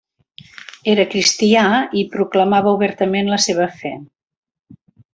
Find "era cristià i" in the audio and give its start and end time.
0.93-2.05